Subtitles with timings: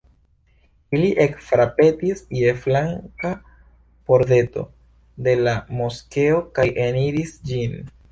[0.99, 3.31] Ili ekfrapetis je flanka
[4.07, 4.63] pordeto
[5.27, 7.77] de la moskeo kaj eniris ĝin.